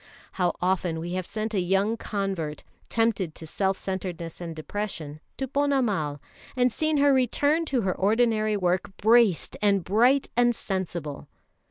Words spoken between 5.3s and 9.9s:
to Ponnamal, and seen her return to her ordinary work braced and